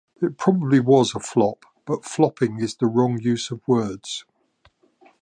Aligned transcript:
It 0.19 0.35
probably 0.35 0.79
was 0.79 1.13
a 1.13 1.19
flop, 1.19 1.63
but 1.85 2.03
flopping 2.05 2.59
is 2.59 2.73
the 2.73 2.87
wrong 2.87 3.19
use 3.19 3.51
of 3.51 3.61
words. 3.67 4.25